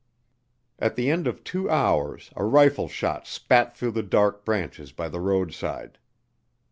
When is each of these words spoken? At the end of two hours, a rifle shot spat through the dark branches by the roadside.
At 0.79 0.95
the 0.95 1.11
end 1.11 1.27
of 1.27 1.43
two 1.43 1.69
hours, 1.69 2.31
a 2.35 2.43
rifle 2.43 2.87
shot 2.87 3.27
spat 3.27 3.77
through 3.77 3.91
the 3.91 4.01
dark 4.01 4.43
branches 4.43 4.91
by 4.91 5.07
the 5.09 5.19
roadside. 5.21 5.99